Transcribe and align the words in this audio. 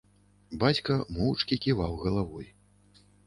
Бацька 0.63 0.95
моўчкі 1.17 1.59
ківаў 1.65 1.93
галавой. 2.07 2.47